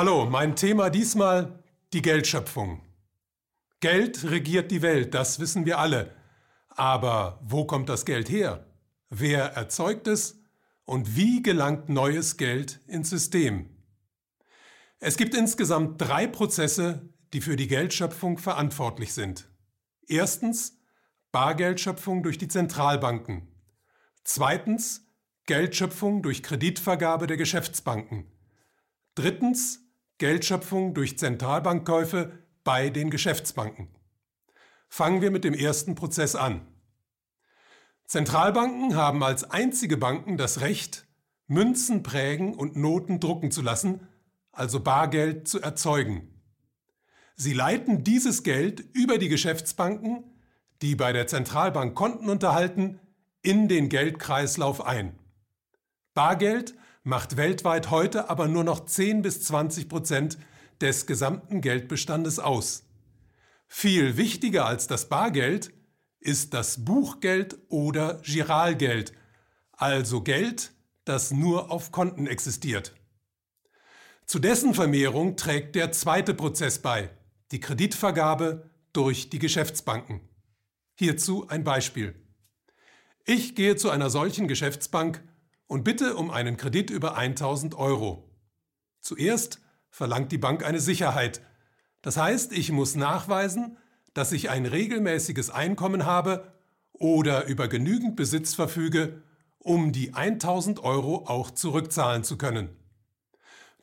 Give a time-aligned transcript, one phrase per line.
[0.00, 1.58] Hallo, mein Thema diesmal
[1.92, 2.82] die Geldschöpfung.
[3.80, 6.14] Geld regiert die Welt, das wissen wir alle.
[6.68, 8.64] Aber wo kommt das Geld her?
[9.10, 10.40] Wer erzeugt es?
[10.84, 13.70] Und wie gelangt neues Geld ins System?
[15.00, 19.48] Es gibt insgesamt drei Prozesse, die für die Geldschöpfung verantwortlich sind.
[20.06, 20.78] Erstens
[21.32, 23.48] Bargeldschöpfung durch die Zentralbanken.
[24.22, 25.08] Zweitens
[25.46, 28.30] Geldschöpfung durch Kreditvergabe der Geschäftsbanken.
[29.16, 29.87] Drittens
[30.18, 32.32] Geldschöpfung durch Zentralbankkäufe
[32.64, 33.88] bei den Geschäftsbanken.
[34.88, 36.66] Fangen wir mit dem ersten Prozess an.
[38.06, 41.06] Zentralbanken haben als einzige Banken das Recht,
[41.46, 44.08] Münzen prägen und Noten drucken zu lassen,
[44.50, 46.34] also Bargeld zu erzeugen.
[47.36, 50.24] Sie leiten dieses Geld über die Geschäftsbanken,
[50.82, 52.98] die bei der Zentralbank Konten unterhalten,
[53.42, 55.16] in den Geldkreislauf ein.
[56.14, 56.74] Bargeld
[57.08, 60.36] macht weltweit heute aber nur noch 10 bis 20 Prozent
[60.82, 62.84] des gesamten Geldbestandes aus.
[63.66, 65.72] Viel wichtiger als das Bargeld
[66.20, 69.14] ist das Buchgeld oder Giralgeld,
[69.72, 70.72] also Geld,
[71.06, 72.94] das nur auf Konten existiert.
[74.26, 77.08] Zu dessen Vermehrung trägt der zweite Prozess bei,
[77.52, 80.20] die Kreditvergabe durch die Geschäftsbanken.
[80.94, 82.14] Hierzu ein Beispiel.
[83.24, 85.22] Ich gehe zu einer solchen Geschäftsbank
[85.68, 88.28] und bitte um einen Kredit über 1000 Euro.
[89.00, 89.60] Zuerst
[89.90, 91.40] verlangt die Bank eine Sicherheit.
[92.02, 93.78] Das heißt, ich muss nachweisen,
[94.14, 96.52] dass ich ein regelmäßiges Einkommen habe
[96.92, 99.22] oder über genügend Besitz verfüge,
[99.58, 102.70] um die 1000 Euro auch zurückzahlen zu können.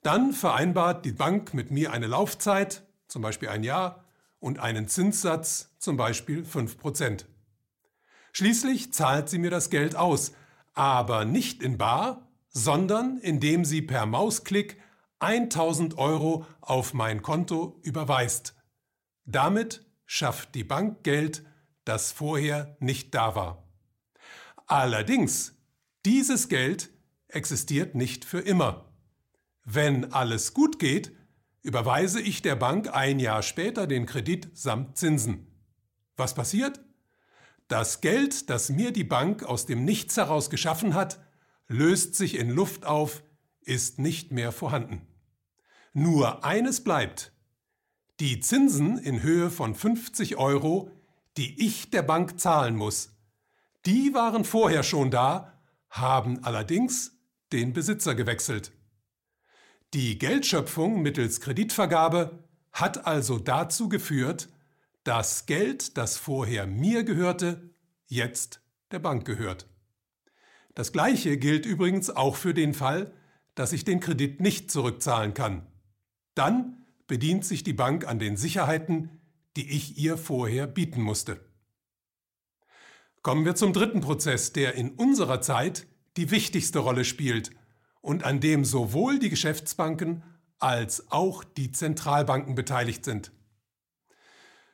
[0.01, 4.03] Dann vereinbart die Bank mit mir eine Laufzeit, zum Beispiel ein Jahr,
[4.39, 7.25] und einen Zinssatz, zum Beispiel 5%.
[8.31, 10.33] Schließlich zahlt sie mir das Geld aus,
[10.75, 14.79] aber nicht in bar, sondern indem sie per Mausklick
[15.19, 18.55] 1000 Euro auf mein Konto überweist.
[19.25, 21.43] Damit schafft die Bank Geld,
[21.83, 23.63] das vorher nicht da war.
[24.67, 25.57] Allerdings,
[26.05, 26.91] dieses Geld
[27.27, 28.85] existiert nicht für immer.
[29.63, 31.11] Wenn alles gut geht,
[31.61, 35.47] überweise ich der Bank ein Jahr später den Kredit samt Zinsen.
[36.15, 36.79] Was passiert?
[37.67, 41.19] Das Geld, das mir die Bank aus dem Nichts heraus geschaffen hat,
[41.67, 43.23] löst sich in Luft auf,
[43.61, 45.01] ist nicht mehr vorhanden.
[45.93, 47.31] Nur eines bleibt.
[48.19, 50.91] Die Zinsen in Höhe von 50 Euro,
[51.37, 53.09] die ich der Bank zahlen muss,
[53.85, 55.53] die waren vorher schon da,
[55.89, 57.17] haben allerdings
[57.51, 58.71] den Besitzer gewechselt.
[59.93, 64.49] Die Geldschöpfung mittels Kreditvergabe hat also dazu geführt,
[65.05, 67.69] das Geld, das vorher mir gehörte,
[68.07, 68.61] jetzt
[68.91, 69.69] der Bank gehört.
[70.73, 73.13] Das Gleiche gilt übrigens auch für den Fall,
[73.53, 75.67] dass ich den Kredit nicht zurückzahlen kann.
[76.33, 79.21] Dann bedient sich die Bank an den Sicherheiten,
[79.55, 81.39] die ich ihr vorher bieten musste.
[83.21, 85.85] Kommen wir zum dritten Prozess, der in unserer Zeit
[86.17, 87.51] die wichtigste Rolle spielt
[88.01, 90.23] und an dem sowohl die Geschäftsbanken
[90.57, 93.31] als auch die Zentralbanken beteiligt sind.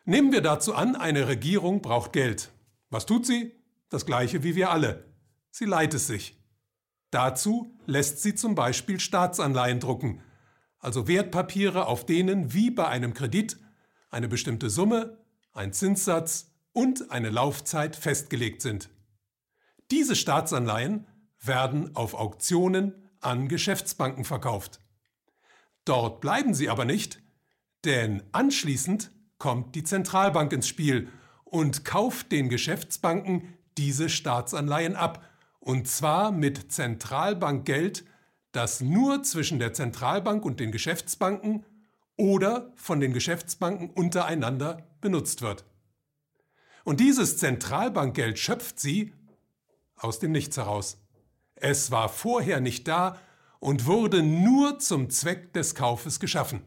[0.06, 2.52] Nehmen wir dazu an, eine Regierung braucht Geld.
[2.90, 3.56] Was tut sie?
[3.90, 5.06] Das gleiche wie wir alle.
[5.52, 6.40] Sie leiht es sich.
[7.12, 10.22] Dazu lässt sie zum Beispiel Staatsanleihen drucken,
[10.80, 13.58] also Wertpapiere, auf denen wie bei einem Kredit
[14.10, 15.18] eine bestimmte Summe,
[15.54, 18.90] ein Zinssatz und eine Laufzeit festgelegt sind.
[19.92, 21.06] Diese Staatsanleihen
[21.42, 24.80] werden auf Auktionen an Geschäftsbanken verkauft.
[25.86, 27.22] Dort bleiben sie aber nicht,
[27.84, 31.10] denn anschließend kommt die Zentralbank ins Spiel
[31.46, 35.26] und kauft den Geschäftsbanken diese Staatsanleihen ab,
[35.60, 38.06] und zwar mit Zentralbankgeld,
[38.52, 41.66] das nur zwischen der Zentralbank und den Geschäftsbanken
[42.18, 45.66] oder von den Geschäftsbanken untereinander benutzt wird.
[46.84, 49.12] Und dieses Zentralbankgeld schöpft sie
[49.96, 51.02] aus dem Nichts heraus.
[51.56, 53.18] Es war vorher nicht da
[53.60, 56.62] und wurde nur zum Zweck des Kaufes geschaffen.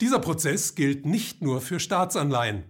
[0.00, 2.64] Dieser Prozess gilt nicht nur für Staatsanleihen.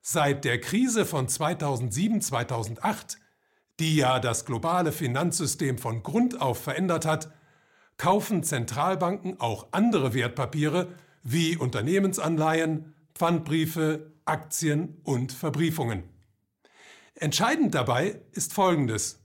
[0.00, 3.16] Seit der Krise von 2007-2008,
[3.80, 7.30] die ja das globale Finanzsystem von Grund auf verändert hat,
[7.96, 10.88] kaufen Zentralbanken auch andere Wertpapiere
[11.22, 16.02] wie Unternehmensanleihen, Pfandbriefe, Aktien und Verbriefungen.
[17.14, 19.20] Entscheidend dabei ist Folgendes.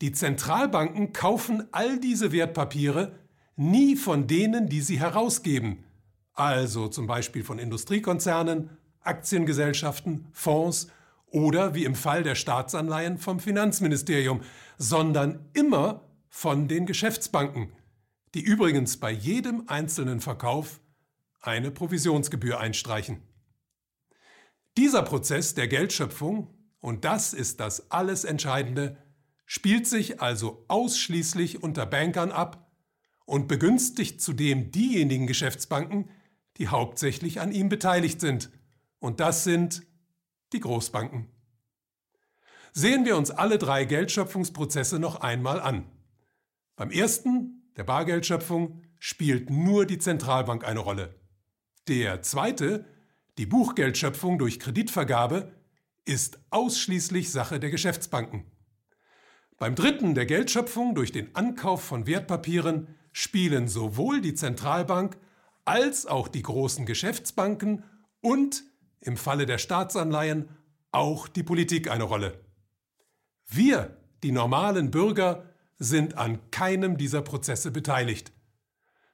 [0.00, 3.18] Die Zentralbanken kaufen all diese Wertpapiere
[3.56, 5.85] nie von denen, die sie herausgeben,
[6.36, 10.88] also zum Beispiel von Industriekonzernen, Aktiengesellschaften, Fonds
[11.26, 14.42] oder wie im Fall der Staatsanleihen vom Finanzministerium,
[14.78, 17.72] sondern immer von den Geschäftsbanken,
[18.34, 20.80] die übrigens bei jedem einzelnen Verkauf
[21.40, 23.22] eine Provisionsgebühr einstreichen.
[24.76, 26.48] Dieser Prozess der Geldschöpfung,
[26.80, 28.98] und das ist das alles Entscheidende,
[29.46, 32.70] spielt sich also ausschließlich unter Bankern ab
[33.24, 36.10] und begünstigt zudem diejenigen Geschäftsbanken,
[36.58, 38.50] die hauptsächlich an ihm beteiligt sind.
[38.98, 39.86] Und das sind
[40.52, 41.28] die Großbanken.
[42.72, 45.86] Sehen wir uns alle drei Geldschöpfungsprozesse noch einmal an.
[46.76, 51.14] Beim ersten, der Bargeldschöpfung, spielt nur die Zentralbank eine Rolle.
[51.88, 52.84] Der zweite,
[53.38, 55.52] die Buchgeldschöpfung durch Kreditvergabe,
[56.04, 58.44] ist ausschließlich Sache der Geschäftsbanken.
[59.58, 65.16] Beim dritten, der Geldschöpfung durch den Ankauf von Wertpapieren, spielen sowohl die Zentralbank
[65.66, 67.84] als auch die großen Geschäftsbanken
[68.20, 68.64] und
[69.00, 70.48] im Falle der Staatsanleihen
[70.90, 72.40] auch die Politik eine Rolle.
[73.46, 75.44] Wir, die normalen Bürger,
[75.78, 78.32] sind an keinem dieser Prozesse beteiligt.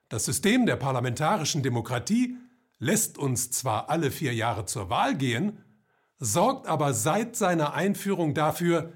[0.09, 2.37] Das System der parlamentarischen Demokratie
[2.79, 5.65] lässt uns zwar alle vier Jahre zur Wahl gehen,
[6.19, 8.93] sorgt aber seit seiner Einführung dafür,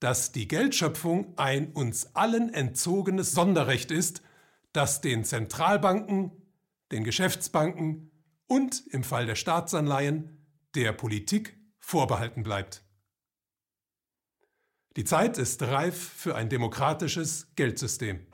[0.00, 4.22] dass die Geldschöpfung ein uns allen entzogenes Sonderrecht ist,
[4.72, 6.32] das den Zentralbanken,
[6.92, 8.10] den Geschäftsbanken
[8.46, 12.84] und im Fall der Staatsanleihen der Politik vorbehalten bleibt.
[14.96, 18.26] Die Zeit ist reif für ein demokratisches Geldsystem.